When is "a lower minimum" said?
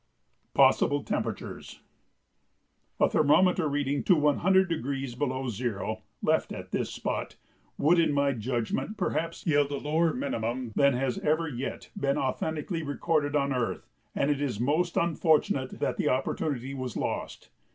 9.69-10.71